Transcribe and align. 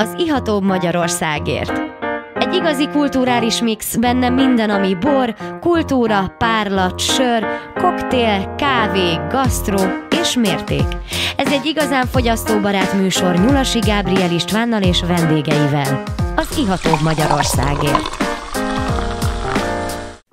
az 0.00 0.14
ihatóbb 0.18 0.62
Magyarországért. 0.62 1.72
Egy 2.34 2.54
igazi 2.54 2.88
kulturális 2.88 3.60
mix, 3.60 3.96
benne 3.96 4.28
minden, 4.28 4.70
ami 4.70 4.94
bor, 4.94 5.34
kultúra, 5.60 6.34
párlat, 6.38 6.98
sör, 6.98 7.46
koktél, 7.74 8.54
kávé, 8.58 9.14
gasztró 9.28 9.78
és 10.20 10.34
mérték. 10.34 10.86
Ez 11.36 11.52
egy 11.52 11.66
igazán 11.66 12.06
fogyasztóbarát 12.06 12.92
műsor 12.92 13.34
Nyulasi 13.34 13.78
Gábriel 13.78 14.32
Istvánnal 14.32 14.82
és 14.82 15.00
vendégeivel. 15.00 16.02
Az 16.36 16.58
ihatóbb 16.58 17.00
Magyarországért. 17.02 18.28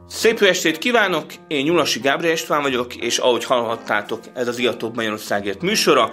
Szép 0.07 0.41
estét 0.41 0.77
kívánok, 0.77 1.25
én 1.47 1.63
Nyulasi 1.63 1.99
Gábriel 1.99 2.33
István 2.33 2.61
vagyok, 2.61 2.95
és 2.95 3.17
ahogy 3.17 3.43
hallhattátok, 3.43 4.19
ez 4.33 4.47
az 4.47 4.59
Ihatóbb 4.59 4.95
Magyarországért 4.95 5.61
műsora. 5.61 6.11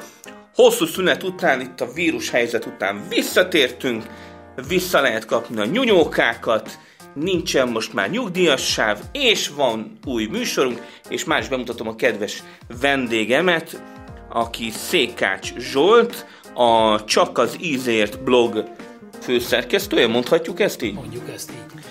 Hosszú 0.55 0.87
szünet 0.87 1.23
után, 1.23 1.61
itt 1.61 1.81
a 1.81 1.93
vírus 1.93 2.31
helyzet 2.31 2.67
után 2.67 3.03
visszatértünk, 3.09 4.05
vissza 4.69 5.01
lehet 5.01 5.25
kapni 5.25 5.61
a 5.61 5.65
nyunyókákat, 5.65 6.79
nincsen 7.15 7.69
most 7.69 7.93
már 7.93 8.11
nyugdíjas 8.11 8.73
sáv, 8.73 8.99
és 9.13 9.49
van 9.49 9.99
új 10.07 10.27
műsorunk, 10.27 10.81
és 11.09 11.25
már 11.25 11.41
is 11.41 11.49
bemutatom 11.49 11.89
a 11.89 11.95
kedves 11.95 12.43
vendégemet, 12.81 13.83
aki 14.29 14.71
Székács 14.71 15.55
Zsolt, 15.57 16.27
a 16.55 17.05
Csak 17.05 17.39
az 17.39 17.57
Ízért 17.61 18.23
blog 18.23 18.65
főszerkesztője, 19.21 20.07
mondhatjuk 20.07 20.61
ezt 20.61 20.83
így? 20.83 20.95
Mondjuk 20.95 21.29
ezt 21.35 21.51
így. 21.51 21.83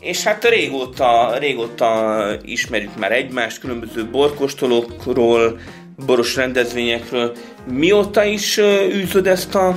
És 0.00 0.22
hát 0.22 0.44
régóta, 0.44 1.38
régóta 1.38 2.24
ismerjük 2.42 2.96
már 2.98 3.12
egymást, 3.12 3.58
különböző 3.58 4.10
borkostolókról, 4.10 5.58
boros 6.06 6.36
rendezvényekről. 6.36 7.36
Mióta 7.70 8.24
is 8.24 8.58
űzöd 8.92 9.26
ezt 9.26 9.54
a, 9.54 9.76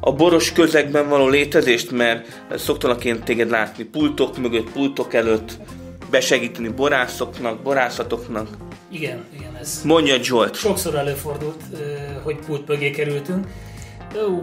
a 0.00 0.12
boros 0.12 0.52
közegben 0.52 1.08
való 1.08 1.28
létezést, 1.28 1.90
mert 1.90 2.42
szoktalak 2.56 3.04
én 3.04 3.22
téged 3.22 3.50
látni 3.50 3.84
pultok 3.84 4.38
mögött, 4.38 4.70
pultok 4.70 5.14
előtt, 5.14 5.56
besegíteni 6.10 6.68
borászoknak, 6.68 7.62
borászatoknak. 7.62 8.48
Igen, 8.90 9.24
igen, 9.38 9.56
ez 9.60 9.80
Mondja 9.84 10.22
Zsolt. 10.22 10.54
sokszor 10.54 10.94
előfordult, 10.94 11.62
hogy 12.22 12.36
pult 12.46 12.68
mögé 12.68 12.90
kerültünk. 12.90 13.46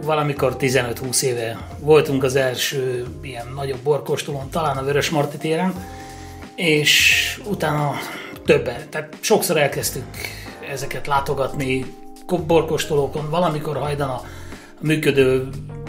Valamikor 0.02 0.56
15-20 0.58 1.22
éve 1.22 1.68
voltunk 1.78 2.22
az 2.24 2.36
első 2.36 3.06
ilyen 3.22 3.46
nagyobb 3.54 3.80
borkostolón, 3.82 4.50
talán 4.50 4.76
a 4.76 4.84
Vörös 4.84 5.10
Marti 5.10 5.36
téren, 5.36 5.74
és 6.54 7.40
utána 7.44 7.94
többen, 8.44 8.76
tehát 8.90 9.16
sokszor 9.20 9.56
elkezdtük 9.56 10.04
ezeket 10.70 11.06
látogatni 11.06 11.94
borkostolókon, 12.46 13.30
valamikor 13.30 13.76
hajdan 13.76 14.08
a 14.08 14.22
működő 14.80 15.48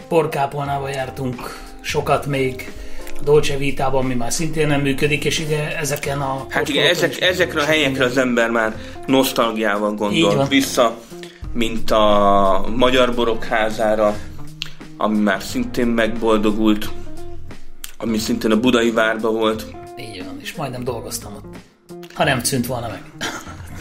borkápolnába 0.09 0.89
jártunk 0.89 1.59
sokat 1.81 2.25
még, 2.25 2.71
a 3.19 3.23
Dolce 3.23 3.57
Vitában, 3.57 4.03
ami 4.03 4.13
már 4.13 4.31
szintén 4.31 4.67
nem 4.67 4.81
működik, 4.81 5.25
és 5.25 5.39
ugye 5.39 5.77
ezeken 5.77 6.21
a... 6.21 6.45
Hát 6.49 6.69
igen, 6.69 6.87
ezek, 6.87 7.21
ezekre 7.21 7.61
a 7.61 7.65
helyekre 7.65 8.05
az 8.05 8.17
ember 8.17 8.49
már 8.49 8.75
nosztalgiával 9.05 9.93
gondol 9.93 10.45
vissza, 10.45 10.97
mint 11.53 11.91
a 11.91 12.65
Magyar 12.75 13.13
Borok 13.15 13.43
házára, 13.43 14.15
ami 14.97 15.17
már 15.17 15.41
szintén 15.41 15.87
megboldogult, 15.87 16.89
ami 17.97 18.17
szintén 18.17 18.51
a 18.51 18.59
Budai 18.59 18.91
Várba 18.91 19.31
volt. 19.31 19.65
Így 19.97 20.25
van, 20.25 20.37
és 20.41 20.53
majdnem 20.55 20.83
dolgoztam 20.83 21.33
ott. 21.33 21.55
Ha 22.13 22.23
nem 22.23 22.43
szűnt 22.43 22.65
volna 22.67 22.87
meg. 22.87 23.01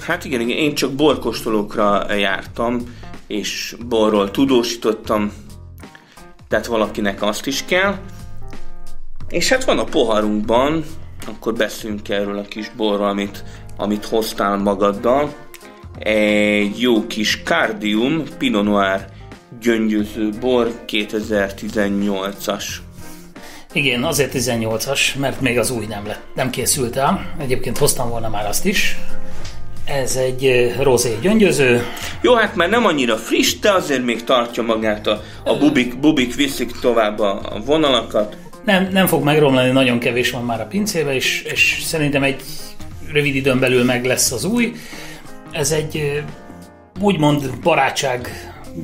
Hát 0.03 0.25
igen, 0.25 0.41
igen, 0.41 0.57
én 0.57 0.75
csak 0.75 0.93
borkostolókra 0.93 2.15
jártam, 2.15 2.97
és 3.27 3.77
borról 3.89 4.31
tudósítottam, 4.31 5.33
tehát 6.49 6.67
valakinek 6.67 7.23
azt 7.23 7.47
is 7.47 7.65
kell. 7.65 7.99
És 9.29 9.49
hát 9.49 9.65
van 9.65 9.79
a 9.79 9.85
poharunkban, 9.85 10.85
akkor 11.27 11.55
beszéljünk 11.55 12.09
erről 12.09 12.39
a 12.39 12.43
kis 12.43 12.71
borról, 12.77 13.09
amit, 13.09 13.45
amit 13.77 14.05
hoztál 14.05 14.57
magaddal. 14.57 15.35
Egy 15.99 16.81
jó 16.81 17.07
kis 17.07 17.43
Cardium 17.45 18.23
Pinot 18.39 18.65
Noir 18.65 19.05
gyöngyöző 19.61 20.31
bor 20.41 20.73
2018-as. 20.87 22.65
Igen, 23.73 24.05
azért 24.05 24.33
18-as, 24.35 25.19
mert 25.19 25.41
még 25.41 25.59
az 25.59 25.71
új 25.71 25.87
nem, 25.87 26.07
lett, 26.07 26.23
nem 26.35 26.51
készült 26.51 26.97
el. 26.97 27.35
Egyébként 27.39 27.79
hoztam 27.79 28.09
volna 28.09 28.29
már 28.29 28.47
azt 28.47 28.65
is. 28.65 28.99
Ez 29.85 30.17
egy 30.17 30.75
rozé 30.81 31.19
gyöngyöző. 31.21 31.83
Jó, 32.21 32.35
hát 32.35 32.57
már 32.57 32.69
nem 32.69 32.87
annyira 32.87 33.17
friss, 33.17 33.59
de 33.59 33.73
azért 33.73 34.05
még 34.05 34.25
tartja 34.25 34.63
magát 34.63 35.07
a, 35.07 35.23
a 35.45 35.57
bubik, 35.57 35.99
bubik 35.99 36.35
viszik 36.35 36.71
tovább 36.81 37.19
a, 37.19 37.41
a 37.55 37.61
vonalakat. 37.65 38.37
Nem, 38.65 38.89
nem 38.93 39.07
fog 39.07 39.25
megromlani, 39.25 39.71
nagyon 39.71 39.99
kevés 39.99 40.31
van 40.31 40.45
már 40.45 40.61
a 40.61 40.67
pincébe, 40.67 41.15
és, 41.15 41.43
és 41.43 41.83
szerintem 41.85 42.23
egy 42.23 42.43
rövid 43.13 43.35
időn 43.35 43.59
belül 43.59 43.85
meg 43.85 44.05
lesz 44.05 44.33
az 44.33 44.45
új. 44.45 44.73
Ez 45.51 45.73
egy 45.73 46.23
úgymond 47.01 47.59
barátság 47.63 48.29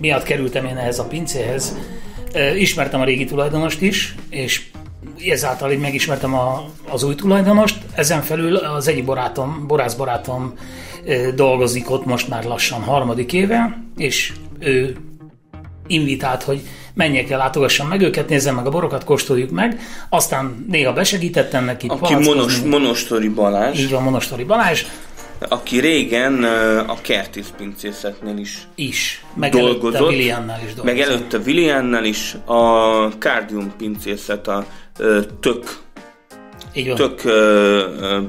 miatt 0.01 0.23
kerültem 0.23 0.65
én 0.65 0.77
ehhez 0.77 0.99
a 0.99 1.05
pincéhez. 1.05 1.77
Ismertem 2.57 3.01
a 3.01 3.05
régi 3.05 3.25
tulajdonost 3.25 3.81
is, 3.81 4.15
és 4.31 4.63
ezáltal 5.29 5.73
így 5.73 5.79
megismertem 5.79 6.35
a, 6.35 6.65
az 6.89 7.03
új 7.03 7.15
tulajdonost. 7.15 7.79
Ezen 7.95 8.23
felül 8.23 8.57
az 8.57 8.89
egyik 8.89 9.05
barátom, 9.05 9.65
borász 9.67 9.95
barátom 9.95 10.55
dolgozik 11.35 11.91
ott 11.91 12.05
most 12.05 12.29
már 12.29 12.45
lassan 12.45 12.83
harmadik 12.83 13.33
éve, 13.33 13.83
és 13.97 14.33
ő 14.59 14.97
invitált, 15.87 16.43
hogy 16.43 16.61
menjek 16.95 17.31
el, 17.31 17.39
látogassam 17.39 17.89
meg 17.89 18.01
őket, 18.01 18.29
nézzem 18.29 18.55
meg 18.55 18.67
a 18.67 18.71
borokat, 18.71 19.05
kóstoljuk 19.05 19.51
meg. 19.51 19.81
Aztán 20.09 20.65
néha 20.69 20.93
besegítettem 20.93 21.65
neki. 21.65 21.87
Aki 21.89 22.15
monos, 22.15 22.59
monostori 22.59 23.29
Balázs, 23.29 23.81
Így 23.81 23.91
van, 23.91 24.03
Monostori 24.03 24.45
Balázs 24.45 24.85
aki 25.49 25.81
régen 25.81 26.45
a 26.87 26.95
Kertész 27.03 27.53
pincészetnél 27.57 28.37
is 28.37 28.69
is. 28.75 29.25
Meg 29.35 29.57
előtte 29.57 29.73
dolgozott, 29.73 30.09
Williamnál 30.09 30.61
is 30.67 30.75
dolgozott. 30.75 30.85
meg 30.85 31.01
előtte 31.01 31.39
Williamnál 31.39 32.05
is, 32.05 32.37
a 32.45 32.63
Cardium 33.19 33.73
pincészet, 33.77 34.49
a 34.49 34.67
tök, 35.41 35.79
Így 36.75 36.87
van. 36.87 36.97
tök 36.97 37.25
ö, 37.25 37.31
ö, 38.01 38.21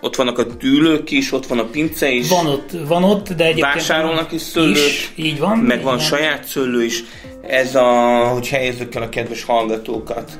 ott 0.00 0.16
vannak 0.16 0.38
a 0.38 0.42
dűlők 0.44 1.10
is, 1.10 1.32
ott 1.32 1.46
van 1.46 1.58
a 1.58 1.64
pince 1.64 2.10
is, 2.10 2.28
Van 2.28 2.46
ott, 2.46 2.70
van 2.88 3.04
ott, 3.04 3.28
de 3.28 3.44
egyébként... 3.44 3.74
vásárolnak 3.74 4.32
is 4.32 4.40
szőlőt, 4.40 4.76
Is, 4.76 5.12
így 5.16 5.38
van. 5.38 5.58
meg 5.58 5.82
van 5.82 5.94
igen. 5.94 6.06
saját 6.06 6.44
szőlő 6.44 6.84
is. 6.84 7.04
Ez 7.46 7.74
a, 7.74 7.84
hogy 8.32 8.48
helyezzük 8.48 8.94
el 8.94 9.02
a 9.02 9.08
kedves 9.08 9.44
hallgatókat, 9.44 10.38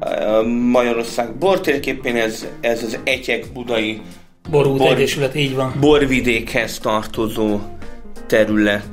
a 0.00 0.42
Magyarország 0.46 1.34
bortérképén 1.38 2.16
ez, 2.16 2.46
ez 2.60 2.82
az 2.82 2.98
Egyek 3.04 3.52
budai 3.52 4.00
Borút 4.50 4.78
Bor- 4.78 4.90
Egyesület, 4.90 5.34
így 5.34 5.54
van. 5.54 5.74
borvidékhez 5.80 6.78
tartozó 6.78 7.58
terület. 8.26 8.86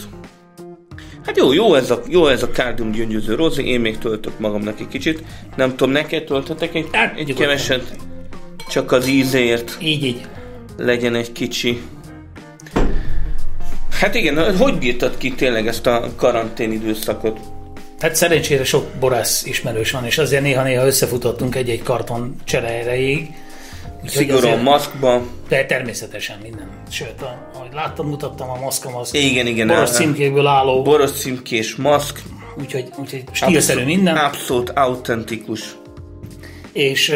Hát 1.25 1.37
jó, 1.37 1.53
jó 1.53 1.75
ez 1.75 1.91
a, 1.91 2.01
jó 2.07 2.27
ez 2.27 2.43
a 2.43 2.51
kárdium 2.51 2.91
gyöngyöző 2.91 3.35
rozé, 3.35 3.63
én 3.63 3.79
még 3.79 3.97
töltök 3.97 4.39
magamnak 4.39 4.79
egy 4.79 4.87
kicsit. 4.87 5.23
Nem 5.55 5.69
tudom, 5.69 5.91
neked 5.91 6.23
töltetek 6.23 6.75
egy, 6.75 6.87
Hát, 6.91 7.17
egy 7.17 7.33
keveset? 7.33 7.95
Csak 8.69 8.91
az 8.91 9.07
ízért 9.07 9.77
Így, 9.81 10.03
így. 10.03 10.21
legyen 10.77 11.15
egy 11.15 11.31
kicsi. 11.31 11.81
Hát 13.99 14.15
igen, 14.15 14.55
hogy 14.57 14.77
bírtad 14.77 15.17
ki 15.17 15.31
tényleg 15.31 15.67
ezt 15.67 15.87
a 15.87 16.09
karantén 16.15 16.71
időszakot? 16.71 17.39
Tehát 17.99 18.15
szerencsére 18.15 18.63
sok 18.63 18.85
borász 18.99 19.45
ismerős 19.45 19.91
van, 19.91 20.05
és 20.05 20.17
azért 20.17 20.41
néha-néha 20.41 20.85
összefutottunk 20.85 21.55
egy-egy 21.55 21.83
karton 21.83 22.35
csere 22.43 22.67
erejéig. 22.67 23.19
Úgyhogy 23.19 23.33
Szigorúan 24.05 24.43
azért- 24.43 24.63
maszkba. 24.63 25.21
De 25.47 25.65
természetesen 25.65 26.37
minden. 26.43 26.67
Sőt, 26.89 27.21
a, 27.21 27.49
ahogy 27.55 27.73
láttam, 27.73 28.07
mutattam 28.07 28.49
a 28.49 28.59
maszkom, 28.59 28.95
az 28.95 29.13
Igen, 29.13 29.47
igen, 29.47 29.67
boros 29.67 29.89
á- 29.89 29.95
címkékből 29.95 30.47
álló, 30.47 30.81
Boros 30.81 31.11
címkés 31.11 31.75
maszk. 31.75 32.19
úgyhogy, 32.59 32.87
úgyhogy 32.97 33.23
stílszerű 33.31 33.83
minden. 33.85 34.15
Abszolút 34.17 34.69
autentikus. 34.69 35.75
és 36.71 37.15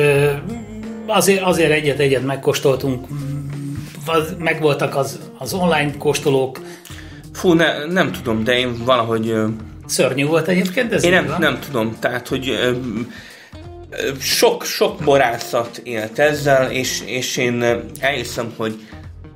azért, 1.05 1.41
azért 1.43 1.71
egyet-egyet 1.71 2.23
megkóstoltunk, 2.25 3.05
megvoltak 4.37 4.95
az, 4.95 5.19
az 5.37 5.53
online 5.53 5.91
kóstolók, 5.97 6.59
Fú, 7.33 7.53
ne, 7.53 7.85
nem 7.85 8.11
tudom, 8.11 8.43
de 8.43 8.57
én 8.57 8.83
valahogy... 8.85 9.33
szörnyű 9.85 10.25
volt 10.25 10.47
egyébként, 10.47 10.93
ez 10.93 11.03
Én 11.03 11.11
nem, 11.11 11.25
van. 11.27 11.39
nem 11.39 11.59
tudom, 11.59 11.95
tehát, 11.99 12.27
hogy 12.27 12.59
sok, 14.19 14.63
sok 14.63 15.03
borászat 15.03 15.77
élt 15.83 16.19
ezzel, 16.19 16.71
és, 16.71 17.01
és 17.05 17.37
én 17.37 17.63
elhiszem, 17.99 18.53
hogy 18.57 18.87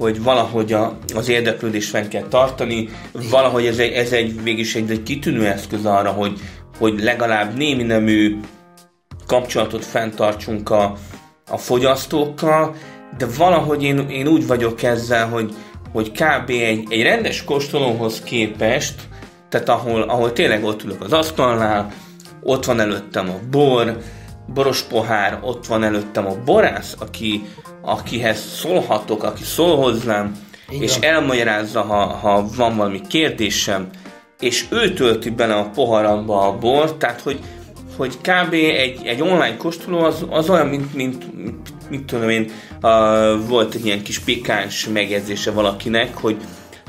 hogy 0.01 0.23
valahogy 0.23 0.73
a, 0.73 0.97
az 1.15 1.29
érdeklődést 1.29 1.89
fenn 1.89 2.07
kell 2.07 2.27
tartani, 2.29 2.89
valahogy 3.11 3.65
ez 3.65 3.77
egy, 3.77 3.91
ez 3.91 4.11
egy 4.11 4.43
végülis 4.43 4.75
egy, 4.75 4.91
egy 4.91 5.03
kitűnő 5.03 5.47
eszköz 5.47 5.85
arra, 5.85 6.09
hogy, 6.09 6.39
hogy 6.77 6.99
legalább 6.99 7.57
némi 7.57 7.83
nemű 7.83 8.39
kapcsolatot 9.27 9.85
fenntartsunk 9.85 10.69
a, 10.69 10.93
a 11.49 11.57
fogyasztókkal, 11.57 12.75
de 13.17 13.25
valahogy 13.37 13.83
én, 13.83 14.09
én 14.09 14.27
úgy 14.27 14.47
vagyok 14.47 14.83
ezzel, 14.83 15.27
hogy, 15.27 15.53
hogy 15.91 16.11
kb. 16.11 16.49
egy, 16.49 16.87
egy 16.89 17.01
rendes 17.01 17.43
kóstolóhoz 17.43 18.21
képest, 18.21 18.95
tehát 19.49 19.69
ahol, 19.69 20.01
ahol 20.01 20.33
tényleg 20.33 20.63
ott 20.63 20.83
ülök 20.83 21.01
az 21.01 21.13
asztalnál, 21.13 21.93
ott 22.43 22.65
van 22.65 22.79
előttem 22.79 23.29
a 23.29 23.39
bor, 23.49 23.97
boros 24.53 24.81
pohár, 24.81 25.39
ott 25.42 25.65
van 25.65 25.83
előttem 25.83 26.27
a 26.27 26.36
borász, 26.45 26.95
aki, 27.00 27.44
akihez 27.81 28.39
szólhatok, 28.39 29.24
aki 29.24 29.44
szól 29.44 29.75
hozzám, 29.75 30.48
Igen. 30.69 30.81
és 30.81 30.95
elmagyarázza, 30.95 31.81
ha, 31.81 32.06
ha 32.06 32.45
van 32.56 32.75
valami 32.75 33.01
kérdésem, 33.07 33.89
és 34.39 34.65
ő 34.69 34.94
tölti 34.94 35.30
bele 35.30 35.53
a 35.53 35.69
poharamba 35.69 36.48
a 36.48 36.57
bort, 36.57 36.95
tehát 36.95 37.21
hogy, 37.21 37.39
hogy 37.98 38.18
kb. 38.18 38.53
egy, 38.53 39.00
egy 39.03 39.21
online 39.21 39.57
kóstoló 39.57 40.00
az, 40.00 40.25
az 40.30 40.50
olyan, 40.50 40.68
mint, 40.68 40.94
mint, 40.94 41.25
mint 41.89 42.06
tudom 42.06 42.30
én, 42.30 42.51
uh, 42.81 43.48
volt 43.48 43.74
egy 43.74 43.86
ilyen 43.86 44.03
kis 44.03 44.19
pikáns 44.19 44.88
megjegyzése 44.88 45.51
valakinek, 45.51 46.18
hogy 46.18 46.38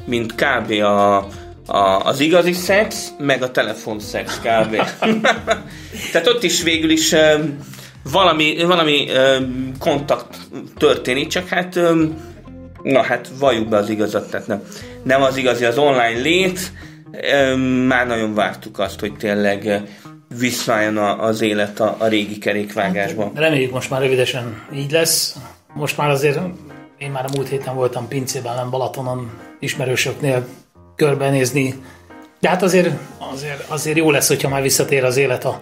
mint 0.04 0.34
kb. 0.34 0.70
a, 0.70 1.26
a, 1.66 1.78
az 1.78 2.20
igazi 2.20 2.52
szex, 2.52 3.12
meg 3.18 3.42
a 3.42 3.50
telefonszex 3.50 4.38
kb. 4.38 4.76
Tehát 6.12 6.26
ott 6.26 6.42
is 6.42 6.62
végül 6.62 6.90
is 6.90 7.12
uh, 7.12 7.40
valami, 8.12 8.64
valami 8.64 9.08
uh, 9.10 9.46
kontakt 9.78 10.36
történik, 10.76 11.26
csak 11.26 11.48
hát 11.48 11.76
um, 11.76 12.30
na 12.82 13.02
hát 13.02 13.28
valljuk 13.38 13.68
be 13.68 13.76
az 13.76 13.88
igazat, 13.88 14.30
tehát 14.30 14.46
nem, 14.46 14.62
nem 15.02 15.22
az 15.22 15.36
igazi 15.36 15.64
az 15.64 15.78
online 15.78 16.20
lét, 16.20 16.72
um, 17.52 17.60
már 17.60 18.06
nagyon 18.06 18.34
vártuk 18.34 18.78
azt, 18.78 19.00
hogy 19.00 19.16
tényleg 19.16 19.82
visszajön 20.38 20.96
az 20.96 21.40
élet 21.40 21.80
a, 21.80 21.96
a 21.98 22.06
régi 22.06 22.38
kerékvágásban. 22.38 23.26
Hát, 23.26 23.38
reméljük 23.38 23.72
most 23.72 23.90
már 23.90 24.00
rövidesen 24.00 24.62
így 24.74 24.90
lesz. 24.90 25.36
Most 25.74 25.96
már 25.96 26.10
azért 26.10 26.38
én 26.98 27.10
már 27.10 27.24
a 27.24 27.30
múlt 27.36 27.48
héten 27.48 27.74
voltam 27.74 28.08
pincében, 28.08 28.54
nem 28.54 28.70
Balatonon 28.70 29.30
ismerősöknél 29.60 30.46
körbenézni, 30.96 31.74
de 32.40 32.48
hát 32.48 32.62
azért, 32.62 32.90
azért, 33.32 33.64
azért 33.68 33.96
jó 33.96 34.10
lesz, 34.10 34.28
hogyha 34.28 34.48
már 34.48 34.62
visszatér 34.62 35.04
az 35.04 35.16
élet 35.16 35.44
a 35.44 35.60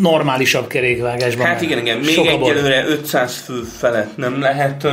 normálisabb 0.00 0.66
kerékvágásban. 0.66 1.46
Hát 1.46 1.62
igen, 1.62 1.78
igen, 1.78 1.98
még 1.98 2.18
egyelőre 2.18 2.86
500 2.86 3.36
fő 3.36 3.62
felett 3.62 4.16
nem 4.16 4.40
lehet 4.40 4.86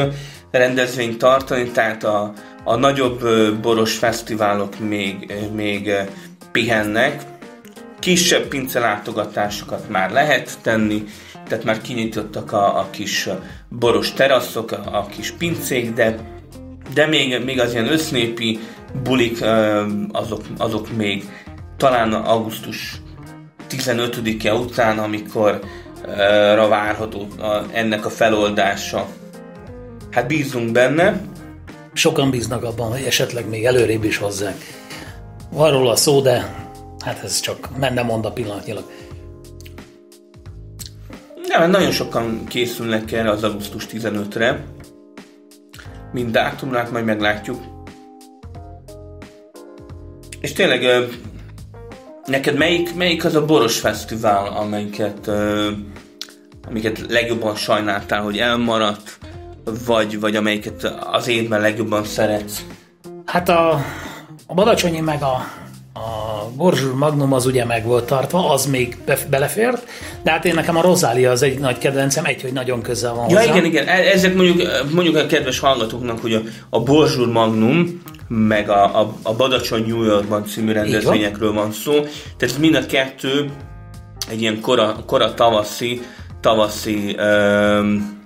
rendezvényt 0.51 1.17
tartani, 1.17 1.69
tehát 1.69 2.03
a, 2.03 2.33
a 2.63 2.75
nagyobb 2.75 3.27
boros 3.61 3.97
fesztiválok 3.97 4.79
még, 4.79 5.33
még 5.53 5.91
pihennek, 6.51 7.21
kisebb 7.99 8.47
pincelátogatásokat 8.47 9.89
már 9.89 10.11
lehet 10.11 10.57
tenni, 10.61 11.03
tehát 11.47 11.63
már 11.63 11.81
kinyitottak 11.81 12.51
a, 12.51 12.79
a 12.79 12.87
kis 12.89 13.29
boros 13.69 14.13
teraszok, 14.13 14.71
a, 14.71 14.97
a 14.97 15.05
kis 15.05 15.31
pincék, 15.31 15.93
de, 15.93 16.15
de 16.93 17.05
még, 17.05 17.43
még 17.43 17.59
az 17.59 17.73
ilyen 17.73 17.91
össznépi 17.91 18.59
bulik, 19.03 19.43
azok, 20.11 20.41
azok 20.57 20.95
még 20.95 21.29
talán 21.77 22.13
augusztus 22.13 23.01
15-e 23.69 24.53
után, 24.53 24.99
amikor 24.99 25.59
ra 26.53 26.67
várható 26.67 27.27
ennek 27.71 28.05
a 28.05 28.09
feloldása. 28.09 29.07
Hát 30.11 30.27
bízunk 30.27 30.71
benne. 30.71 31.21
Sokan 31.93 32.29
bíznak 32.29 32.63
abban, 32.63 32.91
hogy 32.91 33.03
esetleg 33.03 33.49
még 33.49 33.65
előrébb 33.65 34.03
is 34.03 34.17
hozzák. 34.17 34.55
Van 35.51 35.71
róla 35.71 35.95
szó, 35.95 36.21
de 36.21 36.65
hát 37.05 37.23
ez 37.23 37.39
csak 37.39 37.77
menne 37.77 38.01
mond 38.01 38.25
a 38.25 38.31
pillanatnyilag. 38.31 38.83
Nem, 41.47 41.69
nagyon 41.69 41.91
sokan 41.91 42.45
készülnek 42.47 43.11
erre 43.11 43.29
az 43.29 43.43
augusztus 43.43 43.87
15-re. 43.91 44.63
Mind 46.11 46.31
dátumnál 46.31 46.89
majd 46.91 47.05
meglátjuk. 47.05 47.72
És 50.43 50.53
tényleg 50.53 51.07
neked 52.25 52.57
melyik, 52.57 52.95
melyik 52.95 53.25
az 53.25 53.35
a 53.35 53.45
boros 53.45 53.79
fesztivál, 53.79 54.47
amelyiket, 54.47 55.31
amiket 56.67 57.05
legjobban 57.09 57.55
sajnáltál, 57.55 58.21
hogy 58.21 58.37
elmaradt, 58.37 59.17
vagy, 59.85 60.19
vagy 60.19 60.35
amelyiket 60.35 60.93
az 61.11 61.27
évben 61.27 61.61
legjobban 61.61 62.03
szeretsz? 62.03 62.65
Hát 63.25 63.49
a, 63.49 63.85
a 64.47 64.53
Badacsonyi 64.53 64.99
meg 64.99 65.21
a 65.21 65.45
a 65.93 66.49
Borzsúr 66.55 66.93
Magnum 66.93 67.33
az 67.33 67.45
ugye 67.45 67.65
meg 67.65 67.85
volt 67.85 68.05
tartva, 68.05 68.49
az 68.49 68.65
még 68.65 68.97
belefért, 69.29 69.87
de 70.23 70.31
hát 70.31 70.45
én 70.45 70.53
nekem 70.53 70.77
a 70.77 70.81
Rosália 70.81 71.31
az 71.31 71.41
egy 71.41 71.59
nagy 71.59 71.77
kedvencem, 71.77 72.25
egy, 72.25 72.41
hogy 72.41 72.53
nagyon 72.53 72.81
közel 72.81 73.13
van 73.13 73.29
ja, 73.29 73.37
hozzá. 73.37 73.51
igen, 73.51 73.65
igen, 73.65 73.87
e- 73.87 74.11
ezek 74.11 74.35
mondjuk, 74.35 74.69
mondjuk 74.93 75.15
a 75.15 75.25
kedves 75.25 75.59
hallgatóknak, 75.59 76.19
hogy 76.19 76.33
a, 76.33 76.41
a 76.69 76.79
Borzsúr 76.79 77.27
Magnum, 77.27 78.01
meg 78.27 78.69
a, 78.69 79.01
a, 79.01 79.13
a 79.23 79.33
Badacson 79.35 79.83
New 79.87 80.03
Yorkban 80.03 80.45
című 80.45 80.71
rendezvényekről 80.71 81.53
van 81.53 81.71
szó, 81.71 81.93
tehát 82.37 82.57
mind 82.57 82.75
a 82.75 82.85
kettő 82.85 83.49
egy 84.29 84.41
ilyen 84.41 84.61
kora, 84.61 84.95
kora 85.05 85.33
tavaszi, 85.33 86.01
tavaszi 86.39 87.17
um, 87.19 88.21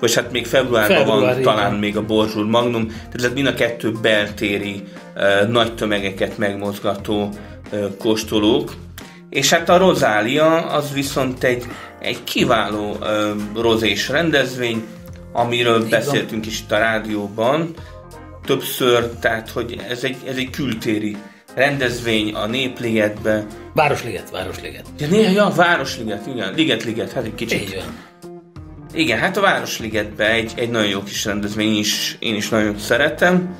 vagy 0.00 0.14
hát 0.14 0.32
még 0.32 0.46
februárban 0.46 0.96
Február, 0.96 1.34
van 1.34 1.42
talán 1.42 1.74
még 1.74 1.96
a 1.96 2.04
Borzsúr 2.04 2.46
Magnum, 2.46 2.86
tehát 2.86 3.14
ez 3.14 3.32
mind 3.34 3.46
a 3.46 3.54
kettő 3.54 3.92
beltéri 4.02 4.82
uh, 5.16 5.48
nagy 5.48 5.74
tömegeket 5.74 6.38
megmozgató 6.38 7.28
uh, 7.72 7.96
kóstolók. 7.98 8.74
És 9.30 9.50
hát 9.50 9.68
a 9.68 9.76
Rozália 9.76 10.66
az 10.66 10.92
viszont 10.92 11.44
egy, 11.44 11.66
egy 12.00 12.24
kiváló 12.24 12.96
uh, 13.00 13.08
rozés 13.62 14.08
rendezvény, 14.08 14.84
amiről 15.32 15.76
Igen. 15.76 15.88
beszéltünk 15.88 16.46
is 16.46 16.60
itt 16.60 16.72
a 16.72 16.78
rádióban 16.78 17.74
többször, 18.48 19.08
tehát 19.20 19.50
hogy 19.50 19.80
ez 19.88 20.04
egy, 20.04 20.16
ez 20.26 20.36
egy 20.36 20.50
kültéri 20.50 21.16
rendezvény 21.54 22.34
a 22.34 22.46
Népligetbe. 22.46 23.46
Városliget, 23.74 24.30
Városliget. 24.30 24.84
Ja, 24.98 25.06
néha, 25.06 25.30
ja, 25.30 25.52
Városliget, 25.56 26.26
igen, 26.26 26.54
Liget-liget, 26.54 27.12
hát 27.12 27.24
egy 27.24 27.34
kicsit. 27.34 27.60
Így 27.60 27.74
van 27.74 28.06
igen, 28.92 29.18
hát 29.18 29.36
a 29.36 29.40
Városligetben 29.40 30.30
egy, 30.30 30.52
egy 30.56 30.70
nagyon 30.70 30.88
jó 30.88 31.02
kis 31.02 31.24
rendezvény 31.24 31.76
is, 31.76 32.16
én 32.18 32.34
is 32.34 32.48
nagyon 32.48 32.78
szeretem, 32.78 33.56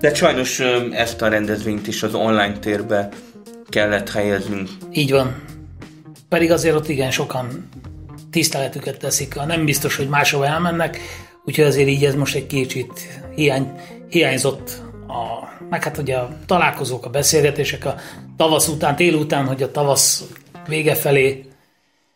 de 0.00 0.14
sajnos 0.14 0.60
ezt 0.90 1.22
a 1.22 1.28
rendezvényt 1.28 1.86
is 1.86 2.02
az 2.02 2.14
online 2.14 2.58
térbe 2.58 3.08
kellett 3.68 4.10
helyeznünk. 4.10 4.68
Így 4.92 5.10
van. 5.10 5.42
Pedig 6.28 6.50
azért 6.50 6.74
ott 6.74 6.88
igen 6.88 7.10
sokan 7.10 7.68
tiszteletüket 8.30 8.98
teszik, 8.98 9.34
nem 9.46 9.64
biztos, 9.64 9.96
hogy 9.96 10.08
máshova 10.08 10.46
elmennek, 10.46 10.98
úgyhogy 11.44 11.64
azért 11.64 11.88
így 11.88 12.04
ez 12.04 12.14
most 12.14 12.34
egy 12.34 12.46
kicsit 12.46 13.22
hiány, 13.34 13.72
hiányzott 14.08 14.70
a, 15.08 15.48
meg 15.70 15.84
hát 15.84 15.98
ugye 15.98 16.16
a 16.16 16.28
találkozók, 16.46 17.04
a 17.04 17.10
beszélgetések 17.10 17.84
a 17.84 17.94
tavasz 18.36 18.68
után, 18.68 18.96
tél 18.96 19.14
után, 19.14 19.46
hogy 19.46 19.62
a 19.62 19.70
tavasz 19.70 20.24
vége 20.66 20.94
felé 20.94 21.48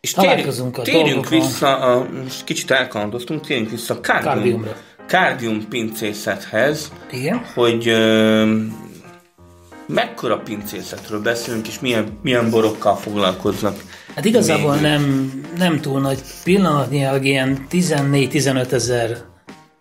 és 0.00 0.12
találkozunk 0.12 0.78
a 0.78 0.82
térjünk 0.82 1.28
vissza, 1.28 1.76
a, 1.76 2.08
kicsit 2.44 2.70
elkalandoztunk, 2.70 3.46
térjünk 3.46 3.70
vissza 3.70 3.94
a 3.94 4.00
Cardium, 4.00 4.66
Cardium 5.06 5.68
pincészethez, 5.68 6.92
Igen? 7.10 7.44
hogy 7.54 7.88
ö, 7.88 8.56
mekkora 9.86 10.38
pincészetről 10.38 11.20
beszélünk, 11.20 11.68
és 11.68 11.80
milyen, 11.80 12.18
milyen 12.22 12.50
borokkal 12.50 12.96
foglalkoznak. 12.96 13.76
Hát 14.14 14.24
igazából 14.24 14.74
nem, 14.74 15.32
nem 15.56 15.80
túl 15.80 16.00
nagy 16.00 16.20
pillanatnyilag 16.44 17.24
ilyen 17.24 17.66
14-15 17.70 18.72
ezer 18.72 19.31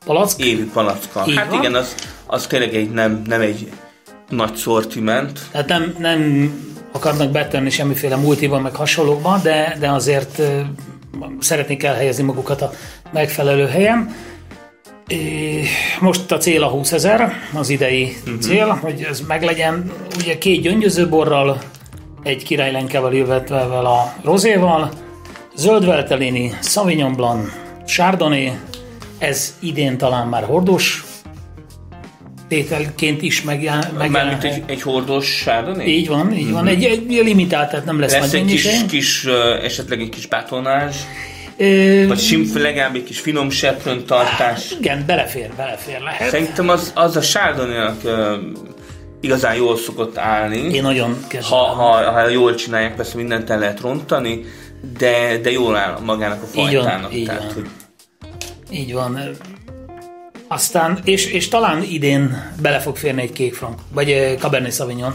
palack. 0.06 0.40
Évi 0.40 0.64
palackkal. 0.64 1.34
hát 1.36 1.50
van. 1.50 1.60
igen, 1.60 1.76
az, 1.76 1.96
az 2.26 2.48
tényleg 2.48 2.76
egy, 2.76 2.90
nem, 2.90 3.22
nem 3.26 3.42
egy 3.42 3.72
nagy 4.30 4.56
szortiment. 4.56 5.40
Tehát 5.52 5.68
nem, 5.68 5.96
nem 6.00 6.52
akarnak 6.92 7.32
betenni 7.32 7.70
semmiféle 7.70 8.16
multiban, 8.16 8.62
meg 8.62 8.76
hasonlókban, 8.76 9.40
de, 9.44 9.78
de 9.80 9.92
azért 9.92 10.42
szeretnék 11.40 11.84
elhelyezni 11.84 12.24
magukat 12.24 12.62
a 12.62 12.72
megfelelő 13.12 13.66
helyen. 13.68 14.16
Most 16.00 16.32
a 16.32 16.38
cél 16.38 16.64
a 16.64 16.68
20 16.68 16.92
ezer, 16.92 17.34
az 17.54 17.70
idei 17.70 18.18
uh-huh. 18.26 18.40
cél, 18.40 18.68
hogy 18.68 19.02
ez 19.10 19.22
meglegyen. 19.28 19.92
Ugye 20.18 20.38
két 20.38 20.62
gyöngyözőborral, 20.62 21.62
egy 22.24 22.44
királylenkával, 22.44 23.14
jövetvel 23.14 23.86
a 23.86 24.14
rozéval, 24.24 24.92
zöld 25.56 25.86
veltelini, 25.86 26.58
Sauvignon 26.62 27.14
Blanc, 27.14 27.52
Chardonnay, 27.86 28.52
ez 29.22 29.56
idén 29.60 29.98
talán 29.98 30.28
már 30.28 30.44
hordós 30.44 31.04
tételként 32.48 33.22
is 33.22 33.42
megjelenhet. 33.42 34.10
Mármint 34.10 34.44
egy, 34.44 34.64
egy 34.66 34.82
hordós 34.82 35.26
sárdoni? 35.26 35.86
Így 35.86 36.08
van, 36.08 36.34
így 36.34 36.44
mm-hmm. 36.44 36.54
van. 36.54 36.68
Egy, 36.68 36.84
egy 36.84 37.22
limitált, 37.24 37.70
tehát 37.70 37.86
nem 37.86 38.00
lesz, 38.00 38.12
lesz 38.12 38.32
nagy 38.32 38.42
egy 38.42 38.46
kis, 38.46 38.86
kis, 38.90 39.26
esetleg 39.64 40.02
egy 40.02 40.10
kis 40.10 40.26
bátonás? 40.28 40.96
Ö... 41.58 42.08
Vagy 42.08 42.20
sim, 42.20 42.52
legalább 42.54 42.96
egy 42.96 43.04
kis 43.04 43.20
finom 43.20 43.50
seprön 43.50 44.06
tartás? 44.06 44.72
Igen, 44.80 45.04
belefér, 45.06 45.50
belefér 45.58 46.00
lehet. 46.00 46.30
Szerintem 46.30 46.70
az, 46.70 46.92
az 46.96 47.16
a 47.16 47.22
sárdoninak 47.22 48.02
igazán 49.22 49.56
jól 49.56 49.78
szokott 49.78 50.18
állni. 50.18 50.58
Én 50.58 50.82
nagyon 50.82 51.26
ha, 51.42 51.56
ha, 51.56 52.12
ha 52.12 52.30
jól 52.30 52.56
csinálják, 52.56 52.96
persze 52.96 53.18
mindent 53.18 53.50
el 53.50 53.60
lehet 53.60 53.80
rontani, 53.80 54.46
de, 54.98 55.38
de 55.38 55.52
jól 55.52 55.76
áll 55.76 56.00
magának 56.06 56.42
a 56.42 56.46
fajtának. 56.46 57.14
Így 57.14 57.28
van, 57.28 57.36
tehát, 57.36 57.52
így 57.52 57.54
van. 57.54 57.54
Hogy... 57.54 57.70
Így 58.72 58.94
van. 58.94 59.20
Aztán, 60.48 61.00
és, 61.04 61.26
és 61.26 61.48
talán 61.48 61.84
idén 61.84 62.52
bele 62.62 62.80
fog 62.80 62.98
férni 62.98 63.22
egy 63.22 63.32
kék 63.32 63.54
frank, 63.54 63.80
vagy 63.94 64.36
Cabernet 64.40 64.74
Sauvignon, 64.74 65.14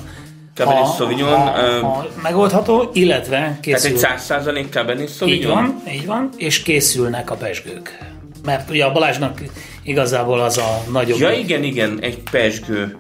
Cabernet 0.54 0.94
Sauvignon. 0.94 1.38
ha, 1.38 1.62
ö, 1.62 1.80
ha 1.80 2.06
megoldható, 2.22 2.90
illetve 2.92 3.36
tehát 3.36 3.60
készül, 3.60 3.90
egy 3.90 4.06
100% 4.28 4.70
Cabernet 4.70 5.16
Sauvignon? 5.16 5.40
így 5.40 5.46
van, 5.46 5.82
így 5.94 6.06
van, 6.06 6.28
és 6.36 6.62
készülnek 6.62 7.30
a 7.30 7.34
pesgők. 7.34 7.98
Mert 8.44 8.70
ugye 8.70 8.84
a 8.84 8.92
Balázsnak 8.92 9.40
igazából 9.82 10.40
az 10.40 10.58
a 10.58 10.82
nagyobb... 10.92 11.18
Ja 11.18 11.30
igen, 11.30 11.62
igen, 11.62 11.98
egy 12.00 12.22
pesgő. 12.30 12.96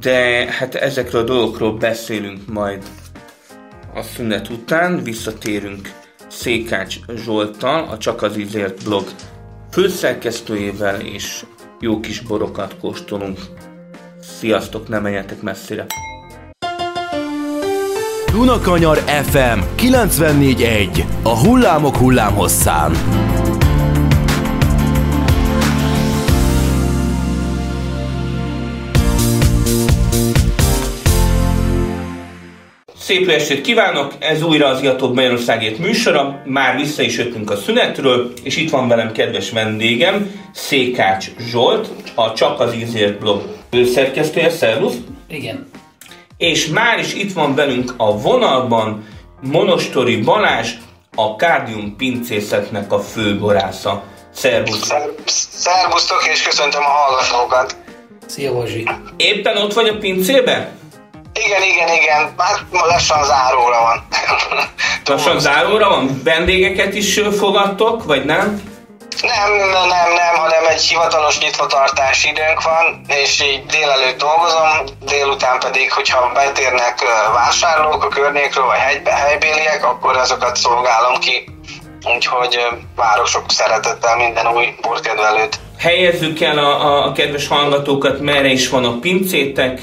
De 0.00 0.46
hát 0.50 0.74
ezekről 0.74 1.22
a 1.22 1.24
dolgokról 1.24 1.72
beszélünk 1.72 2.52
majd 2.52 2.82
a 3.94 4.02
szünet 4.02 4.48
után. 4.48 5.02
Visszatérünk 5.02 5.92
Székács 6.28 6.96
Zsolttal, 7.24 7.88
a 7.90 7.98
Csak 7.98 8.22
az 8.22 8.36
Ízért 8.36 8.84
blog 8.84 9.04
főszerkesztőjével, 9.74 11.00
és 11.00 11.44
jó 11.80 12.00
kis 12.00 12.20
borokat 12.20 12.76
kóstolunk. 12.80 13.38
Sziasztok, 14.38 14.88
ne 14.88 14.98
menjetek 14.98 15.42
messzire! 15.42 15.86
Dunakanyar 18.32 18.96
FM 18.96 19.58
94.1 19.76 21.04
A 21.22 21.38
hullámok 21.38 21.96
hullámhosszán. 21.96 22.92
Szép 33.04 33.28
estét 33.28 33.60
kívánok! 33.60 34.12
Ez 34.18 34.42
újra 34.42 34.66
az 34.66 34.82
Iatóbb 34.82 35.14
Magyarországért 35.14 35.78
műsora. 35.78 36.42
Már 36.44 36.76
vissza 36.76 37.02
is 37.02 37.16
jöttünk 37.16 37.50
a 37.50 37.56
szünetről, 37.56 38.32
és 38.42 38.56
itt 38.56 38.70
van 38.70 38.88
velem 38.88 39.12
kedves 39.12 39.50
vendégem, 39.50 40.30
Székács 40.52 41.26
Zsolt, 41.38 41.88
a 42.14 42.32
Csak 42.32 42.60
az 42.60 42.74
Ízért 42.74 43.18
blog 43.18 43.42
főszerkesztője. 43.70 44.50
Szervusz! 44.50 44.94
Igen. 45.28 45.70
És 46.36 46.66
már 46.66 46.98
is 46.98 47.14
itt 47.14 47.32
van 47.32 47.54
velünk 47.54 47.94
a 47.96 48.18
vonalban 48.18 49.06
Monostori 49.40 50.16
Balázs, 50.16 50.68
a 51.14 51.36
Kárdium 51.36 51.96
pincészetnek 51.96 52.92
a 52.92 52.98
főborásza. 52.98 54.02
Szervusz! 54.34 54.84
Szer- 54.84 55.28
Szervusztok, 55.50 56.28
és 56.32 56.42
köszöntöm 56.42 56.82
a 56.82 56.88
hallgatókat. 56.88 57.76
Szia, 58.26 58.52
Bazsi. 58.52 58.88
Éppen 59.16 59.56
ott 59.56 59.72
vagy 59.72 59.88
a 59.88 59.98
pincébe? 59.98 60.72
Igen, 61.34 61.62
igen, 61.62 61.88
igen, 61.88 62.34
már 62.36 62.54
lassan 62.70 63.24
záróra 63.24 63.80
van. 63.80 64.06
Lassan 65.06 65.40
záróra 65.40 65.88
van? 65.88 66.20
Vendégeket 66.24 66.94
is 66.94 67.20
fogadtok, 67.38 68.04
vagy 68.04 68.24
nem? 68.24 68.72
Nem, 69.22 69.52
nem, 69.70 70.12
nem, 70.12 70.34
hanem 70.36 70.66
egy 70.66 70.80
hivatalos 70.80 71.38
nyitvatartási 71.38 72.28
időnk 72.28 72.62
van, 72.62 73.00
és 73.06 73.42
így 73.42 73.66
délelőtt 73.66 74.18
dolgozom, 74.18 74.70
délután 75.04 75.58
pedig, 75.58 75.92
hogyha 75.92 76.30
betérnek 76.34 76.98
vásárlók 77.32 78.04
a 78.04 78.08
környékről, 78.08 78.64
vagy 78.64 78.78
helybe, 78.78 79.10
helybéliek, 79.10 79.84
akkor 79.84 80.16
azokat 80.16 80.56
szolgálom 80.56 81.18
ki. 81.18 81.44
Úgyhogy 82.14 82.58
várok 82.96 83.26
sok 83.26 83.44
szeretettel 83.48 84.16
minden 84.16 84.46
új 84.46 84.74
borkedvelőt. 84.80 85.58
Helyezzük 85.78 86.40
el 86.40 86.58
a, 86.58 87.04
a 87.04 87.12
kedves 87.12 87.48
hallgatókat, 87.48 88.20
merre 88.20 88.48
is 88.48 88.68
van 88.68 88.84
a 88.84 88.98
pincétek. 88.98 89.80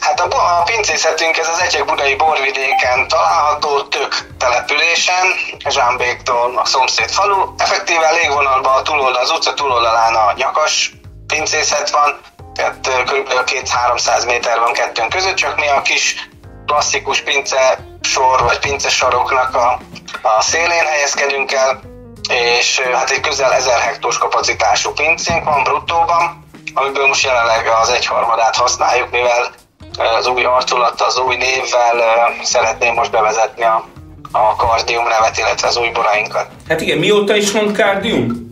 Hát 0.00 0.20
a, 0.20 0.58
a 0.58 0.62
pincészetünk 0.62 1.36
ez 1.36 1.48
az 1.48 1.60
Egyek 1.60 1.84
budai 1.84 2.14
borvidéken 2.14 3.08
található, 3.08 3.82
tök 3.82 4.26
településen, 4.38 5.26
Zsámbéktól 5.68 6.58
a 6.58 6.64
szomszéd 6.64 7.10
falu. 7.10 7.54
Effektíven 7.56 8.14
légvonalban 8.14 8.76
a 8.76 8.82
túloldal, 8.82 9.22
az 9.22 9.30
utca 9.30 9.54
túloldalán 9.54 10.14
a 10.14 10.32
nyakas 10.36 10.92
pincészet 11.26 11.90
van, 11.90 12.20
tehát 12.54 13.04
kb. 13.04 13.32
200-300 13.46 14.26
méter 14.26 14.58
van 14.58 14.72
kettőnk 14.72 15.08
között, 15.08 15.34
csak 15.34 15.56
mi 15.56 15.68
a 15.68 15.82
kis 15.82 16.28
klasszikus 16.66 17.20
pince 17.20 17.78
sor 18.00 18.42
vagy 18.42 18.58
pince 18.58 18.88
saroknak 18.88 19.54
a, 19.54 19.80
a 20.22 20.40
szélén 20.40 20.86
helyezkedünk 20.86 21.52
el, 21.52 21.80
és 22.28 22.80
hát 22.80 23.10
egy 23.10 23.20
közel 23.20 23.52
1000 23.52 23.78
hektós 23.80 24.18
kapacitású 24.18 24.92
pincénk 24.92 25.44
van 25.44 25.62
bruttóban, 25.62 26.47
amiből 26.80 27.06
most 27.06 27.24
jelenleg 27.24 27.66
az 27.82 27.88
egyharmadát 27.88 28.56
használjuk, 28.56 29.10
mivel 29.10 29.50
az 29.98 30.26
új 30.26 30.44
arculattal, 30.44 31.06
az 31.06 31.18
új 31.18 31.36
névvel 31.36 32.32
szeretném 32.42 32.94
most 32.94 33.10
bevezetni 33.10 33.64
a, 33.64 33.84
a 34.32 34.56
Kardium 34.56 35.06
nevet, 35.08 35.38
illetve 35.38 35.68
az 35.68 35.76
új 35.76 35.88
borainkat. 35.88 36.46
Hát 36.68 36.80
igen, 36.80 36.98
mióta 36.98 37.36
is 37.36 37.52
van 37.52 37.72
kárdium? 37.72 38.46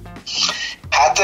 Hát 0.90 1.22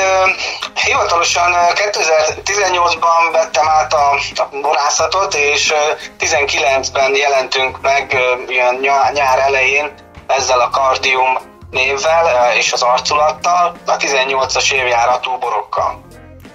hivatalosan 0.85 1.52
ö, 1.52 1.73
2018-ban 1.75 3.32
vettem 3.32 3.68
át 3.68 3.92
a, 3.92 4.11
a 4.37 4.49
borászatot, 4.62 5.35
és 5.35 5.71
ö, 5.71 5.92
19-ben 6.21 7.14
jelentünk 7.14 7.80
meg 7.80 8.16
ilyen 8.49 8.75
nyár, 9.12 9.38
elején 9.38 9.92
ezzel 10.26 10.61
a 10.61 10.71
Kardium 10.71 11.38
névvel 11.71 12.56
és 12.56 12.73
az 12.73 12.82
arculattal, 12.82 13.76
a 13.87 13.97
18-as 13.97 14.73
évjáratú 14.73 15.38
borokkal. 15.38 16.00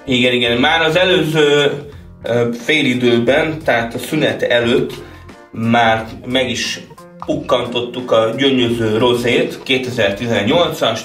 Igen, 0.07 0.33
igen. 0.33 0.57
Már 0.57 0.81
az 0.81 0.95
előző 0.95 1.71
félidőben, 2.63 3.63
tehát 3.63 3.93
a 3.93 3.99
szünet 3.99 4.41
előtt 4.41 4.93
már 5.51 6.05
meg 6.25 6.49
is 6.49 6.79
pukkantottuk 7.25 8.11
a 8.11 8.29
gyöngyöző 8.37 8.97
rozét, 8.97 9.59
2018-ast, 9.65 10.99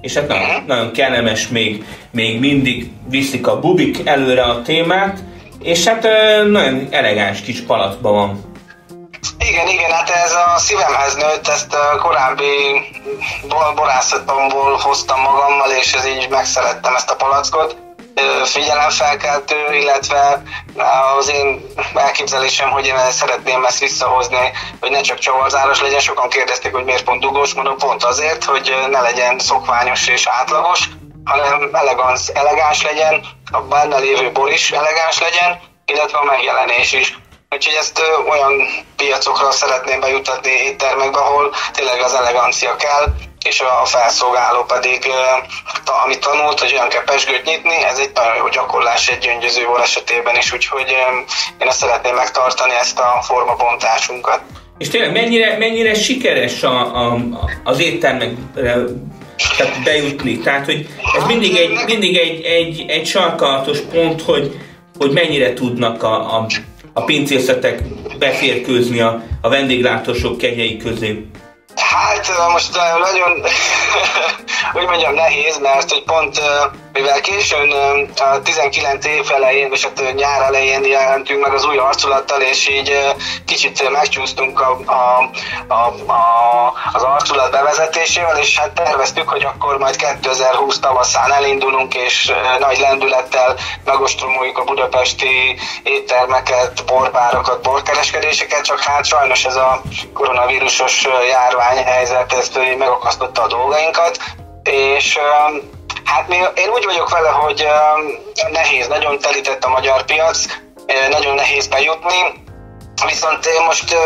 és 0.00 0.14
hát 0.14 0.28
nagyon, 0.28 0.64
nagyon 0.66 0.92
kellemes, 0.92 1.48
még, 1.48 1.84
még 2.10 2.40
mindig 2.40 2.90
viszik 3.08 3.46
a 3.46 3.60
bubik 3.60 4.06
előre 4.06 4.42
a 4.42 4.62
témát, 4.62 5.18
és 5.62 5.86
hát 5.86 6.02
nagyon 6.50 6.86
elegáns 6.90 7.40
kis 7.40 7.60
palacban 7.60 8.12
van. 8.12 8.48
Igen, 9.48 9.68
igen, 9.68 9.90
hát 9.90 10.10
ez 10.10 10.32
a 10.32 10.58
szívemhez 10.58 11.14
nőtt, 11.14 11.48
ezt 11.48 11.74
a 11.74 11.98
korábbi 11.98 12.44
bor- 13.48 13.74
borászatomból 13.74 14.76
hoztam 14.82 15.20
magammal, 15.20 15.70
és 15.80 15.92
ez 15.92 16.06
így 16.06 16.26
megszerettem 16.30 16.94
ezt 16.94 17.10
a 17.10 17.16
palackot. 17.16 17.76
Figyelemfelkeltő, 18.44 19.74
illetve 19.74 20.42
az 21.18 21.28
én 21.28 21.66
elképzelésem, 21.94 22.70
hogy 22.70 22.86
én 22.86 22.96
szeretném 23.10 23.64
ezt 23.64 23.78
visszahozni, 23.78 24.52
hogy 24.80 24.90
ne 24.90 25.00
csak 25.00 25.18
csavarzáros 25.18 25.80
legyen. 25.80 26.00
Sokan 26.00 26.28
kérdezték, 26.28 26.72
hogy 26.72 26.84
miért 26.84 27.04
pont 27.04 27.20
dugós, 27.20 27.54
mondom 27.54 27.76
pont 27.76 28.04
azért, 28.04 28.44
hogy 28.44 28.74
ne 28.90 29.00
legyen 29.00 29.38
szokványos 29.38 30.08
és 30.08 30.26
átlagos, 30.26 30.88
hanem 31.24 31.70
elegáns, 31.72 32.28
elegáns 32.28 32.82
legyen, 32.82 33.24
a 33.50 33.60
benne 33.60 33.98
lévő 33.98 34.32
bor 34.32 34.50
is 34.50 34.70
elegáns 34.70 35.18
legyen, 35.18 35.60
illetve 35.86 36.18
a 36.18 36.24
megjelenés 36.24 36.92
is. 36.92 37.18
Úgyhogy 37.50 37.74
ezt 37.74 38.02
olyan 38.28 38.52
piacokra 38.96 39.50
szeretném 39.50 40.00
bejutatni 40.00 40.50
éttermekbe, 40.50 41.18
ahol 41.18 41.54
tényleg 41.72 42.00
az 42.00 42.14
elegancia 42.14 42.76
kell, 42.76 43.06
és 43.44 43.60
a 43.60 43.84
felszolgáló 43.84 44.64
pedig, 44.64 45.06
amit 46.04 46.20
tanult, 46.20 46.60
hogy 46.60 46.72
olyan 46.72 46.88
kell 46.88 47.04
pesgőt 47.04 47.44
nyitni, 47.44 47.84
ez 47.84 47.98
egy 47.98 48.10
nagyon 48.14 48.36
jó 48.36 48.48
gyakorlás 48.48 49.08
egy 49.08 49.18
gyöngyöző 49.18 49.64
bor 49.66 49.80
esetében 49.80 50.36
is, 50.36 50.52
úgyhogy 50.52 50.88
én 51.60 51.68
ezt 51.68 51.78
szeretném 51.78 52.14
megtartani, 52.14 52.72
ezt 52.80 52.98
a 52.98 53.22
formabontásunkat. 53.22 54.40
És 54.78 54.88
tényleg 54.88 55.12
mennyire, 55.12 55.58
mennyire 55.58 55.94
sikeres 55.94 56.62
a, 56.62 57.06
a, 57.06 57.18
az 57.64 57.80
éttermekre 57.80 58.74
tehát 59.56 59.82
bejutni? 59.84 60.38
Tehát, 60.38 60.64
hogy 60.64 60.88
ez 61.16 61.24
mindig 61.26 61.56
egy, 61.56 61.78
mindig 61.86 62.16
egy, 62.16 62.44
egy, 62.44 62.84
egy 62.88 63.06
sarkalatos 63.06 63.78
pont, 63.80 64.22
hogy, 64.22 64.60
hogy 64.98 65.10
mennyire 65.10 65.52
tudnak 65.52 66.02
a, 66.02 66.36
a, 66.36 66.46
a 66.92 67.04
pincészetek 67.04 67.82
beférkőzni 68.18 69.00
a, 69.00 69.22
a 69.40 69.48
vendéglátósok 69.48 70.38
kegyei 70.38 70.76
közé. 70.76 71.26
Hát 71.90 72.50
most 72.52 72.76
nagyon, 72.98 73.40
hogy 74.72 74.86
mondjam, 74.86 75.14
nehéz, 75.14 75.58
mert 75.58 75.90
hogy 75.90 76.02
pont 76.02 76.40
mivel 76.92 77.20
későn 77.20 77.72
ö, 77.72 78.02
a 78.16 78.42
19 78.42 79.06
év 79.06 79.30
elején, 79.32 79.72
és 79.72 79.84
hát 79.84 80.00
ö, 80.00 80.10
nyár 80.10 80.42
elején 80.42 80.84
jelentünk 80.84 81.42
meg 81.42 81.52
az 81.52 81.64
új 81.64 81.76
arculattal, 81.76 82.40
és 82.40 82.68
így 82.68 82.90
ö, 82.90 83.10
kicsit 83.44 83.80
ö, 83.80 83.90
megcsúsztunk 83.90 84.60
a, 84.60 84.78
a, 84.84 85.30
a, 85.74 86.12
a, 86.12 86.72
az 86.92 87.02
arculat 87.02 87.50
bevezetésével, 87.50 88.38
és 88.38 88.58
hát 88.58 88.70
terveztük, 88.72 89.28
hogy 89.28 89.44
akkor 89.44 89.78
majd 89.78 89.96
2020 89.96 90.78
tavaszán 90.78 91.32
elindulunk, 91.32 91.94
és 91.94 92.32
nagy 92.58 92.78
lendülettel 92.78 93.56
megostromoljuk 93.84 94.58
a 94.58 94.64
budapesti 94.64 95.56
éttermeket, 95.82 96.84
borbárokat, 96.86 97.62
borkereskedéseket, 97.62 98.64
csak 98.64 98.80
hát 98.80 99.04
sajnos 99.04 99.44
ez 99.44 99.56
a 99.56 99.82
koronavírusos 100.12 101.06
járványhelyzet 101.28 102.32
ezt 102.32 102.58
megakasztotta 102.78 103.42
a 103.42 103.46
dolgainkat, 103.46 104.18
és 104.62 105.16
ö, 105.16 105.56
Hát 106.04 106.28
én 106.54 106.68
úgy 106.68 106.84
vagyok 106.84 107.10
vele, 107.10 107.28
hogy 107.28 107.62
ö, 107.62 108.48
nehéz, 108.50 108.88
nagyon 108.88 109.18
telített 109.18 109.64
a 109.64 109.68
magyar 109.68 110.04
piac, 110.04 110.44
nagyon 111.10 111.34
nehéz 111.34 111.66
bejutni, 111.66 112.42
Viszont 113.06 113.46
én 113.46 113.62
most 113.64 113.96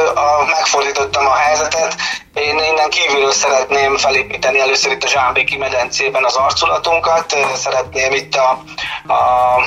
megfordítottam 0.47 1.27
a 1.27 1.35
helyzetet, 1.35 1.95
én 2.35 2.59
innen 2.59 2.91
kívülről 2.91 3.33
szeretném 3.33 3.97
felépíteni 3.97 4.61
először 4.61 4.93
itt 4.93 5.03
a 5.03 5.09
Zsámbéki 5.09 5.57
medencében 5.57 6.25
az 6.25 6.35
arculatunkat, 6.37 7.37
szeretném 7.55 8.13
itt 8.13 8.35
a, 8.35 8.49
a 9.13 9.19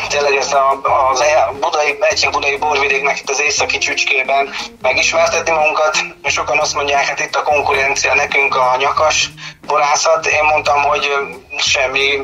tényleg 0.10 0.36
ez 0.36 0.54
a, 0.54 0.82
az 1.12 1.22
e- 1.22 1.52
budai, 1.60 1.98
egyik 2.00 2.30
budai 2.30 2.58
borvidéknek 2.58 3.20
itt 3.20 3.30
az 3.30 3.42
északi 3.42 3.78
csücskében 3.78 4.50
megismertetni 4.82 5.52
magunkat. 5.52 5.98
Sokan 6.24 6.60
azt 6.60 6.76
mondják, 6.76 7.06
hát 7.06 7.20
itt 7.20 7.36
a 7.36 7.44
konkurencia 7.44 8.14
nekünk 8.14 8.56
a 8.56 8.76
nyakas 8.80 9.30
borászat. 9.68 10.26
Én 10.26 10.44
mondtam, 10.44 10.82
hogy 10.82 11.10
semmi, 11.58 12.22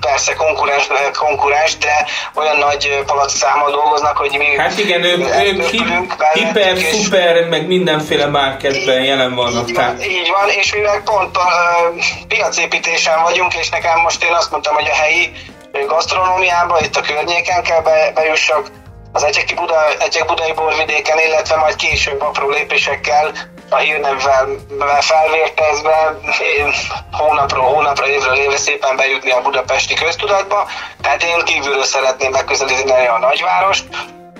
persze 0.00 0.34
konkurens, 0.34 0.86
konkurens 1.12 1.76
de 1.76 2.06
olyan 2.34 2.56
nagy 2.56 3.02
palacszámmal 3.06 3.70
dolgoznak, 3.70 4.16
hogy 4.16 4.34
mi... 4.38 4.56
Hát 4.56 4.78
igen, 4.78 5.02
ők, 5.04 5.18
ők 5.18 5.64
hiper, 6.32 6.76
szuper, 6.78 7.48
meg 7.48 7.66
mindenféle 7.66 8.26
márketben 8.26 9.02
jelen 9.02 9.34
vannak. 9.54 9.68
Így 9.68 9.76
van, 9.76 10.00
így 10.00 10.30
van, 10.30 10.48
és 10.48 10.74
mivel 10.74 11.00
pont 11.02 11.36
uh, 11.36 11.44
piacépítésen 12.28 13.22
vagyunk, 13.22 13.54
és 13.54 13.68
nekem 13.68 14.00
most 14.00 14.24
én 14.24 14.32
azt 14.32 14.50
mondtam, 14.50 14.74
hogy 14.74 14.88
a 14.88 14.94
helyi 14.94 15.32
gasztronómiába, 15.86 16.80
itt 16.80 16.96
a 16.96 17.00
környéken 17.00 17.62
kell 17.62 17.80
be, 17.80 18.10
bejussak, 18.14 18.70
az 19.12 19.22
Egyeki 19.22 19.54
Buda, 19.54 19.76
Egyek 19.98 20.26
Budai 20.26 20.52
borvidéken, 20.52 21.18
illetve 21.18 21.56
majd 21.56 21.76
később 21.76 22.20
apró 22.20 22.48
lépésekkel 22.48 23.32
a 23.68 23.76
hírnevvel 23.76 24.46
felvértezve 25.00 26.18
hónapról 27.12 27.64
hónapra, 27.64 28.08
évről 28.08 28.34
évre 28.34 28.56
szépen 28.56 28.96
bejutni 28.96 29.30
a 29.30 29.42
budapesti 29.42 29.94
köztudatba. 29.94 30.66
Tehát 31.02 31.22
én 31.22 31.44
kívülről 31.44 31.84
szeretném 31.84 32.30
megközelíteni 32.30 33.06
a 33.06 33.18
nagyvárost. 33.18 33.84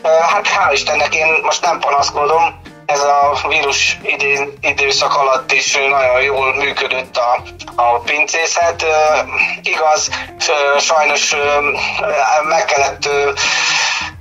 Hát 0.03 0.47
hál' 0.49 0.73
Istennek 0.73 1.15
én 1.15 1.27
most 1.43 1.63
nem 1.63 1.79
panaszkodom, 1.79 2.61
ez 2.87 3.01
a 3.01 3.49
vírus 3.49 3.99
idén, 4.03 4.53
időszak 4.61 5.17
alatt 5.17 5.53
is 5.53 5.73
nagyon 5.73 6.23
jól 6.23 6.55
működött 6.55 7.17
a, 7.17 7.43
a 7.83 7.99
pincészet. 7.99 8.85
Igaz, 9.63 10.11
sajnos 10.79 11.35
meg 12.49 12.65
kellett 12.65 13.09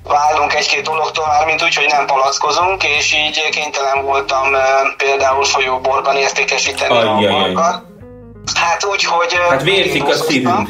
válunk 0.03 0.53
egy-két 0.53 0.83
dologtól 0.83 1.27
már, 1.27 1.45
mint 1.45 1.63
úgy, 1.63 1.75
hogy 1.75 1.87
nem 1.87 2.05
palackozunk, 2.05 2.83
és 2.83 3.13
így 3.13 3.49
kénytelen 3.49 4.01
voltam 4.05 4.47
például 4.97 5.43
folyóborban 5.43 6.15
értékesíteni 6.15 6.97
Ajjaj. 6.97 7.25
a 7.25 7.37
borokat. 7.37 7.83
Hát 8.53 8.85
úgy, 8.85 9.03
hogy... 9.03 9.39
Hát 9.49 9.61
vérzik 9.63 10.07
a 10.07 10.13
szívünk. 10.13 10.69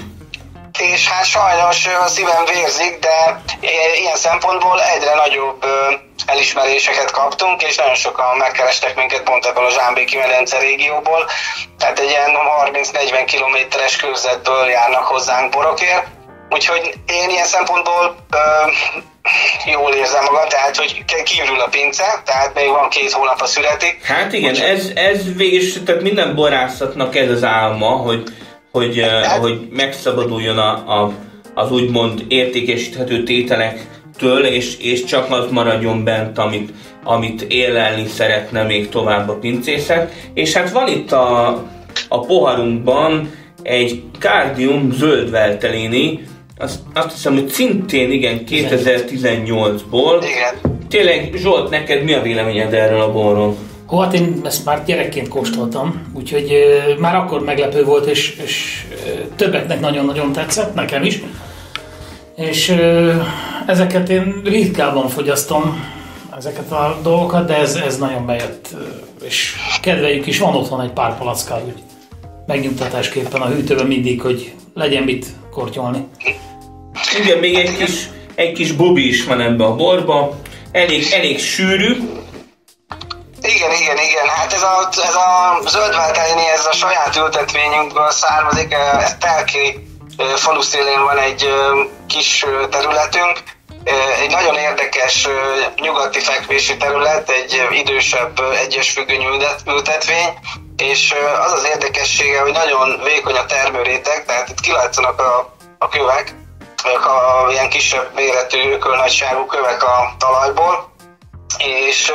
És 0.92 1.08
hát 1.08 1.26
sajnos 1.26 1.88
a 2.06 2.08
szívem 2.08 2.46
vérzik, 2.46 3.00
de 3.00 3.42
ilyen 4.02 4.16
szempontból 4.16 4.82
egyre 4.82 5.14
nagyobb 5.16 5.66
elismeréseket 6.26 7.12
kaptunk, 7.12 7.64
és 7.64 7.76
nagyon 7.76 7.96
sokan 7.96 8.38
megkerestek 8.38 8.96
minket 8.96 9.24
pont 9.24 9.46
ebből 9.46 9.66
a 9.66 9.70
Zsámbéki 9.72 10.18
medence 10.18 10.58
régióból. 10.60 11.26
Tehát 11.78 12.00
egy 12.00 12.10
ilyen 12.10 12.32
30-40 12.72 13.24
kilométeres 13.26 13.96
körzetből 13.96 14.66
járnak 14.68 15.04
hozzánk 15.04 15.52
borokért. 15.52 16.08
Úgyhogy 16.50 16.94
én 17.06 17.30
ilyen 17.30 17.46
szempontból 17.46 18.16
jól 19.66 19.94
érzem 19.94 20.24
magam, 20.24 20.48
tehát 20.50 20.76
hogy 20.78 21.04
kívül 21.24 21.60
a 21.60 21.68
pince, 21.68 22.22
tehát 22.26 22.54
még 22.54 22.70
van 22.70 22.90
két 22.90 23.12
hónap 23.12 23.42
a 23.42 23.46
születik. 23.46 24.04
Hát 24.04 24.34
igen, 24.34 24.54
Úgy, 24.54 24.60
ez, 24.60 24.92
ez 24.96 25.36
végig, 25.36 25.84
tehát 25.84 26.02
minden 26.02 26.36
borászatnak 26.36 27.16
ez 27.16 27.30
az 27.30 27.44
álma, 27.44 27.88
hogy, 27.88 28.24
hogy, 28.74 29.00
hát, 29.00 29.38
hogy 29.38 29.68
megszabaduljon 29.72 30.58
a, 30.58 31.02
a, 31.02 31.14
az 31.54 31.72
úgymond 31.72 32.26
értékesíthető 32.28 33.24
tételektől, 33.24 34.46
és, 34.46 34.78
és 34.78 35.04
csak 35.04 35.32
az 35.32 35.52
maradjon 35.52 36.04
bent, 36.04 36.38
amit, 36.38 36.74
amit 37.04 37.42
élelni 37.42 38.06
szeretne 38.06 38.64
még 38.64 38.90
tovább 38.90 39.30
a 39.30 39.38
pincészet. 39.38 40.14
És 40.34 40.54
hát 40.54 40.72
van 40.72 40.88
itt 40.88 41.12
a, 41.12 41.48
a 42.08 42.20
poharunkban 42.20 43.32
egy 43.64 44.04
Cardium 44.20 44.92
zöld 44.92 45.30
veltelini, 45.32 46.24
azt, 46.58 46.80
azt 46.94 47.12
hiszem, 47.12 47.34
hogy 47.34 47.50
szintén 47.50 48.12
igen 48.12 48.44
2018-ból. 48.50 50.24
Igen. 50.24 50.80
Tényleg, 50.90 51.34
Zsolt, 51.36 51.70
neked 51.70 52.04
mi 52.04 52.14
a 52.14 52.22
véleményed 52.22 52.74
erről 52.74 53.02
a 53.02 53.12
borról? 53.12 53.56
Hó, 53.94 54.00
hát 54.00 54.14
én 54.14 54.42
ezt 54.44 54.66
már 54.66 54.84
gyerekként 54.86 55.28
kóstoltam, 55.28 56.12
úgyhogy 56.14 56.52
uh, 56.52 57.00
már 57.00 57.16
akkor 57.16 57.44
meglepő 57.44 57.84
volt, 57.84 58.06
és, 58.06 58.36
és 58.44 58.86
uh, 58.92 59.36
többeknek 59.36 59.80
nagyon-nagyon 59.80 60.32
tetszett, 60.32 60.74
nekem 60.74 61.04
is. 61.04 61.22
És 62.36 62.70
uh, 62.70 63.14
ezeket 63.66 64.10
én 64.10 64.42
ritkában 64.44 65.08
fogyasztom, 65.08 65.86
ezeket 66.38 66.72
a 66.72 67.00
dolgokat, 67.04 67.48
de 67.48 67.58
ez, 67.58 67.76
ez 67.76 67.98
nagyon 67.98 68.26
bejött, 68.26 68.68
és 69.24 69.56
kedveljük 69.82 70.28
is, 70.28 70.40
van 70.40 70.56
otthon 70.56 70.82
egy 70.82 70.92
pár 70.92 71.18
palackál, 71.18 71.62
úgy 71.66 71.82
megnyugtatásképpen 72.48 73.42
a 73.42 73.48
hűtőben 73.48 73.88
mindig, 73.88 74.22
hogy 74.22 74.54
legyen 74.74 75.04
mit 75.04 75.26
kortyolni. 75.52 76.08
Igen, 77.24 77.38
még 77.38 77.56
egy 77.56 77.78
kis, 77.78 78.10
egy 78.36 78.52
kis 78.52 78.72
bobi 78.72 79.08
is 79.08 79.26
van 79.26 79.42
ebbe 79.42 79.64
a 79.64 79.76
borba. 79.76 80.38
Elég, 80.72 81.04
elég 81.12 81.40
sűrű. 81.40 81.96
Igen, 83.64 83.82
igen, 83.82 83.98
igen. 83.98 84.28
Hát 84.28 84.54
ez 84.54 84.62
a, 84.62 84.90
ez 84.92 85.16
a 85.16 85.60
zöldváltálni, 85.66 86.50
ez 86.50 86.66
a 86.66 86.72
saját 86.72 87.16
ültetvényünkből 87.16 88.12
származik. 88.12 88.74
Ez 88.74 89.16
Telki 89.20 89.88
falu 90.36 90.62
szélén 90.62 91.04
van 91.04 91.18
egy 91.18 91.54
kis 92.08 92.46
területünk, 92.70 93.44
egy 94.22 94.30
nagyon 94.30 94.56
érdekes 94.56 95.28
nyugati 95.76 96.20
fekvési 96.20 96.78
terület, 96.78 97.30
egy 97.30 97.68
idősebb 97.72 98.40
egyes 98.40 98.92
függöny 98.92 99.26
ültetvény, 99.66 100.34
és 100.78 101.14
az 101.46 101.52
az 101.52 101.66
érdekessége, 101.74 102.42
hogy 102.42 102.52
nagyon 102.52 103.02
vékony 103.04 103.36
a 103.36 103.46
termőréteg, 103.46 104.26
tehát 104.26 104.50
itt 104.50 104.60
kilátszanak 104.60 105.20
a, 105.20 105.56
a 105.78 105.90
kövek, 105.90 106.36
a 106.84 107.52
ilyen 107.52 107.70
kisebb 107.70 108.12
méretű 108.16 108.72
ökölnagyságú 108.72 109.46
kövek 109.46 109.84
a 109.84 110.16
talajból, 110.18 110.93
és 111.66 112.12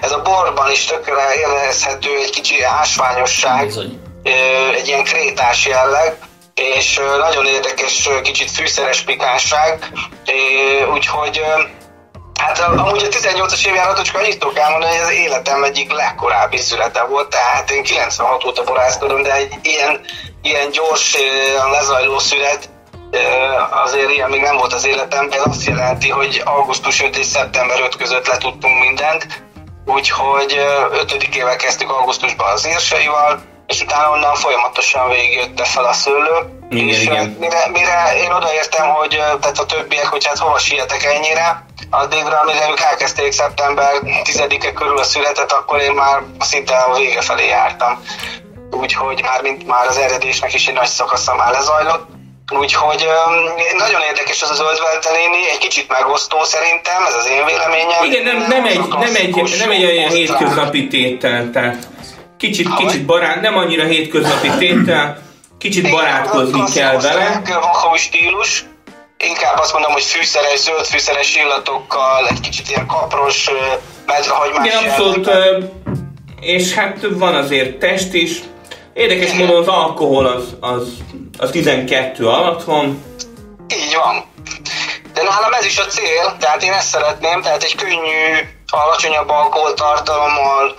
ez 0.00 0.12
a 0.12 0.22
borban 0.22 0.70
is 0.70 0.84
tökre 0.84 1.34
érezhető 1.34 2.10
egy 2.22 2.30
kicsi 2.30 2.62
ásványosság, 2.62 3.64
Bizony. 3.66 4.00
egy 4.76 4.88
ilyen 4.88 5.04
krétás 5.04 5.66
jelleg, 5.66 6.18
és 6.54 7.00
nagyon 7.18 7.46
érdekes, 7.46 8.08
kicsit 8.22 8.50
fűszeres 8.50 9.00
pikásság, 9.00 9.92
úgyhogy 10.92 11.42
Hát 12.40 12.58
amúgy 12.58 13.02
a 13.02 13.08
18-as 13.08 13.66
évjáratot 13.66 14.04
csak 14.04 14.16
annyit 14.16 14.38
tudok 14.38 14.58
elmondani, 14.58 14.92
hogy 14.96 15.02
az 15.02 15.12
életem 15.12 15.64
egyik 15.64 15.92
legkorábbi 15.92 16.56
születe 16.56 17.02
volt, 17.04 17.28
tehát 17.28 17.70
én 17.70 17.82
96 17.82 18.44
óta 18.44 18.64
borászkodom, 18.64 19.22
de 19.22 19.34
egy 19.34 19.54
ilyen, 19.62 20.00
ilyen 20.42 20.70
gyors, 20.70 21.16
lezajló 21.70 22.18
szület, 22.18 22.68
azért 23.84 24.10
ilyen 24.10 24.30
még 24.30 24.40
nem 24.40 24.56
volt 24.56 24.72
az 24.72 24.86
életemben, 24.86 25.38
ez 25.38 25.46
azt 25.46 25.66
jelenti, 25.66 26.10
hogy 26.10 26.42
augusztus 26.44 27.02
5 27.02 27.16
és 27.16 27.26
szeptember 27.26 27.80
5 27.80 27.96
között 27.96 28.26
letudtunk 28.26 28.78
mindent, 28.80 29.26
úgyhogy 29.86 30.60
5 30.92 31.28
éve 31.34 31.56
kezdtük 31.56 31.90
augusztusban 31.90 32.52
az 32.52 32.68
írsaival, 32.68 33.40
és 33.66 33.80
utána 33.80 34.10
onnan 34.10 34.34
folyamatosan 34.34 35.08
végigjötte 35.08 35.64
fel 35.64 35.84
a 35.84 35.92
szőlő. 35.92 36.64
Igen, 36.70 36.88
és 36.88 37.02
igen. 37.02 37.36
Mire, 37.40 37.68
mire 37.72 38.16
én 38.16 38.32
odaértem, 38.32 38.88
hogy 38.88 39.22
tehát 39.40 39.58
a 39.58 39.66
többiek, 39.66 40.06
hogy 40.06 40.26
hát 40.26 40.38
hova 40.38 40.58
sietek 40.58 41.04
ennyire, 41.04 41.64
addigra, 41.90 42.40
amire 42.40 42.70
ők 42.70 42.80
elkezdték 42.80 43.32
szeptember 43.32 43.92
10-e 44.24 44.72
körül 44.72 44.98
a 44.98 45.04
születet, 45.04 45.52
akkor 45.52 45.80
én 45.80 45.92
már 45.92 46.22
szinte 46.40 46.76
a 46.76 46.94
vége 46.94 47.20
felé 47.20 47.46
jártam. 47.46 48.02
Úgyhogy 48.70 49.22
már, 49.22 49.42
mint 49.42 49.66
már 49.66 49.86
az 49.86 49.96
eredésnek 49.96 50.54
is 50.54 50.66
egy 50.66 50.74
nagy 50.74 50.86
szakasza 50.86 51.34
már 51.34 51.52
lezajlott. 51.52 52.15
Úgyhogy 52.52 53.06
nagyon 53.76 54.00
érdekes 54.00 54.42
az 54.42 54.50
a 54.50 54.54
zöld 54.54 54.80
velteléni, 54.80 55.50
egy 55.50 55.58
kicsit 55.58 55.88
megosztó 55.88 56.44
szerintem, 56.44 57.06
ez 57.06 57.14
az 57.14 57.26
én 57.28 57.44
véleményem. 57.44 58.04
Igen, 58.04 58.22
nem, 58.22 58.48
nem, 58.48 58.64
egy, 58.64 58.88
nem, 58.88 59.14
egy, 59.14 59.58
nem 59.58 59.70
egy 59.70 59.84
olyan 59.84 60.10
hétköznapi 60.10 60.86
tétel, 60.86 61.50
tehát 61.50 61.88
kicsit, 62.38 62.74
kicsit 62.74 63.06
barát, 63.06 63.40
nem 63.40 63.56
annyira 63.56 63.84
hétköznapi 63.84 64.50
tétel, 64.58 65.22
kicsit 65.58 65.90
barátkozni 65.90 66.64
kell 66.74 67.00
vele. 67.00 67.42
Vakau 67.44 67.96
stílus, 67.96 68.64
inkább 69.18 69.58
azt 69.58 69.72
mondom, 69.72 69.92
hogy 69.92 70.02
fűszeres, 70.02 70.58
zöld 70.58 70.86
fűszeres 70.86 71.36
illatokkal, 71.36 72.28
egy 72.28 72.40
kicsit 72.40 72.68
ilyen 72.68 72.86
kapros, 72.86 73.50
medvehagymás 74.06 74.66
Igen, 74.66 74.84
abszolút, 74.84 75.30
és 76.40 76.74
hát 76.74 77.06
van 77.10 77.34
azért 77.34 77.78
test 77.78 78.14
is. 78.14 78.38
Érdekes 78.96 79.32
Igen. 79.32 79.46
módon 79.46 79.62
az 79.62 79.68
alkohol 79.68 80.26
az, 80.26 80.56
az, 80.60 80.88
az 81.38 81.50
12 81.50 82.26
alatt 82.26 82.64
van. 82.64 83.04
Így 83.68 83.96
van. 84.04 84.24
De 85.12 85.22
nálam 85.22 85.52
ez 85.52 85.64
is 85.64 85.78
a 85.78 85.84
cél, 85.84 86.36
tehát 86.38 86.62
én 86.62 86.72
ezt 86.72 86.88
szeretném, 86.88 87.42
tehát 87.42 87.62
egy 87.62 87.74
könnyű, 87.74 88.48
alacsonyabb 88.66 89.28
alkoholtartalommal 89.28 90.74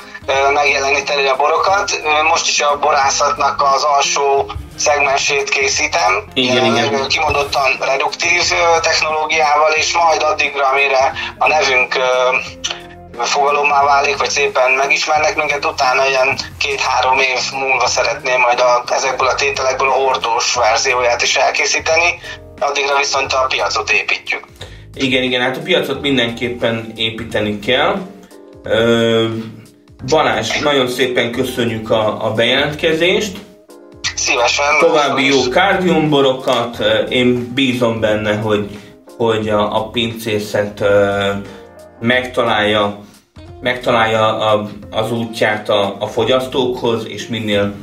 megjeleníteni 0.54 1.28
a 1.28 1.36
borokat. 1.36 2.02
Most 2.30 2.48
is 2.48 2.62
a 2.62 2.80
borászatnak 2.80 3.62
az 3.76 3.84
alsó 3.84 4.52
szegmensét 4.78 5.50
készítem. 5.50 6.24
Igen, 6.34 6.66
igen. 6.66 7.08
Kimondottan 7.08 7.78
reduktív 7.80 8.42
technológiával, 8.82 9.72
és 9.72 9.94
majd 9.94 10.24
addigra, 10.24 10.68
amire 10.68 11.14
a 11.38 11.48
nevünk 11.48 11.96
fogalommá 13.26 13.84
válik, 13.84 14.18
vagy 14.18 14.30
szépen 14.30 14.72
megismernek 14.72 15.36
minket, 15.36 15.66
utána 15.66 16.08
ilyen 16.08 16.38
két-három 16.58 17.20
év 17.20 17.40
múlva 17.52 17.88
szeretném 17.88 18.40
majd 18.40 18.60
a, 18.60 18.84
ezekből 18.94 19.28
a 19.28 19.36
tételekből 19.36 19.90
a 19.90 19.92
hordós 19.92 20.56
verzióját 20.56 21.22
is 21.22 21.36
elkészíteni, 21.36 22.20
addigra 22.60 22.98
viszont 22.98 23.34
a 23.34 23.46
piacot 23.50 23.92
építjük. 23.92 24.44
Igen, 24.94 25.24
igen, 25.24 25.42
hát 25.42 25.58
a 25.58 25.62
piacot 25.62 26.02
mindenképpen 26.02 26.92
építeni 26.96 27.60
kell. 27.60 28.02
Balázs, 30.06 30.60
nagyon 30.60 30.88
szépen 30.88 31.32
köszönjük 31.32 31.90
a, 31.90 32.26
a 32.26 32.34
bejelentkezést. 32.34 33.38
Szívesen. 34.16 34.66
További 34.80 35.26
jó 35.26 35.42
kárdiumborokat, 35.50 36.78
én 37.10 37.52
bízom 37.54 38.00
benne, 38.00 38.36
hogy, 38.36 38.70
hogy 39.18 39.50
a, 39.50 39.76
a 39.76 39.90
pincészet 39.90 40.84
megtalálja, 42.00 43.00
megtalálja 43.62 44.38
a, 44.38 44.70
az 44.90 45.12
útját 45.12 45.70
a, 45.70 45.96
a 46.00 46.08
fogyasztókhoz, 46.08 47.08
és 47.08 47.28
minél, 47.28 47.74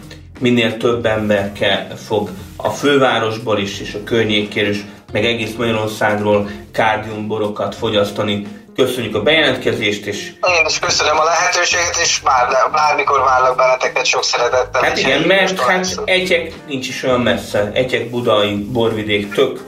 minél 0.41 0.77
több 0.77 1.07
ember 1.07 1.53
kell, 1.53 1.87
fog 2.07 2.31
a 2.57 2.71
fővárosból 2.71 3.59
is, 3.59 3.81
és 3.81 3.95
a 3.95 4.05
környékéről 4.05 4.71
is, 4.71 4.85
meg 5.13 5.25
egész 5.25 5.55
Magyarországról 5.59 6.51
kárdiumborokat 6.73 7.75
fogyasztani. 7.75 8.47
Köszönjük 8.77 9.15
a 9.15 9.23
bejelentkezést, 9.23 10.07
és 10.07 10.33
Én 10.59 10.67
is 10.67 10.79
köszönöm 10.79 11.19
a 11.19 11.25
lehetőséget, 11.25 11.97
és 12.03 12.21
bár, 12.25 12.71
bármikor 12.73 13.21
várlak 13.21 13.57
benneteket 13.57 14.05
sok 14.05 14.25
szeretettel. 14.25 14.83
Hát 14.83 14.99
igen, 14.99 15.21
mert 15.21 15.61
hát 15.61 16.01
Egyek 16.05 16.53
nincs 16.67 16.89
is 16.89 17.03
olyan 17.03 17.21
messze. 17.21 17.71
Egyek 17.75 18.11
budai 18.11 18.55
borvidék 18.55 19.35
tök 19.35 19.61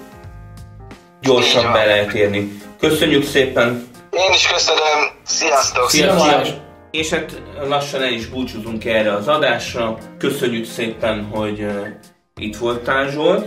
gyorsan 1.21 1.73
be 1.73 1.85
lehet 1.85 2.13
érni. 2.13 2.61
Köszönjük 2.81 3.25
szépen! 3.25 3.86
Én 4.17 4.33
is 4.35 4.47
köszönöm, 4.47 5.11
sziasztok! 5.23 5.91
Szia, 5.91 6.19
Szia, 6.19 6.45
szia! 6.45 6.55
És 6.91 7.11
hát 7.11 7.43
lassan 7.69 8.03
el 8.03 8.13
is 8.13 8.27
búcsúzunk 8.27 8.85
erre 8.85 9.13
az 9.13 9.29
adásra. 9.29 9.99
Köszönjük 10.19 10.65
szépen, 10.67 11.25
hogy 11.25 11.61
uh, 11.61 11.87
itt 12.41 12.57
voltál 12.57 13.11
Zsolt. 13.11 13.47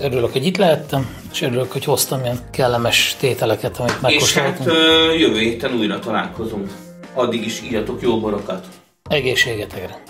Örülök, 0.00 0.32
hogy 0.32 0.46
itt 0.46 0.56
lehettem, 0.56 1.16
és 1.32 1.42
örülök, 1.42 1.72
hogy 1.72 1.84
hoztam 1.84 2.20
ilyen 2.24 2.38
kellemes 2.52 3.16
tételeket, 3.20 3.78
amit 3.78 3.90
És 3.90 4.34
hát 4.34 4.44
megkóstoltunk. 4.58 4.68
uh, 4.68 5.20
jövő 5.20 5.38
héten 5.38 5.72
újra 5.74 5.98
találkozunk. 5.98 6.70
Addig 7.14 7.44
is 7.46 7.60
írjatok 7.62 8.02
jó 8.02 8.20
borokat. 8.20 8.66
Egészségetekre! 9.08 10.02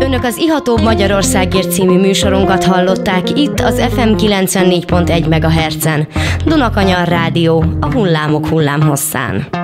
Önök 0.00 0.24
az 0.24 0.36
Ihatóbb 0.36 0.80
Magyarországért 0.82 1.72
című 1.72 1.98
műsorunkat 1.98 2.64
hallották 2.64 3.38
itt 3.38 3.60
az 3.60 3.82
FM 3.90 4.12
94.1 4.14 5.28
MHz-en. 5.28 6.06
Dunakanyar 6.44 7.08
Rádió, 7.08 7.64
a 7.80 7.92
hullámok 7.92 8.46
hullámhosszán. 8.46 9.57